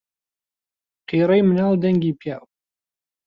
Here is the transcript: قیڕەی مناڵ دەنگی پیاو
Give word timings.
قیڕەی 1.07 1.41
مناڵ 1.47 1.71
دەنگی 1.83 2.17
پیاو 2.19 2.43